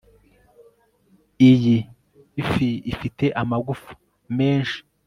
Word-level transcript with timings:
Iyi 1.49 1.77
fi 2.49 2.69
ifite 2.93 3.25
amagufwa 3.41 3.93
menshi 4.37 4.79